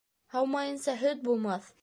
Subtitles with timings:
[0.35, 1.75] Һаумайынса һөт булмаҫ